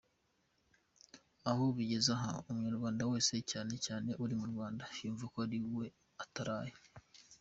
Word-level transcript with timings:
Aho 1.49 1.63
bigeze 1.77 2.09
aha, 2.17 2.31
umunyarwanda 2.49 3.01
wese 3.11 3.35
cyane 3.51 3.73
cyane 3.85 4.09
uri 4.23 4.33
mu 4.39 4.45
Rwanda, 4.51 4.83
yumva 4.99 5.25
ko 5.33 5.39
yiriwe 5.49 5.85
ataraye! 6.23 6.73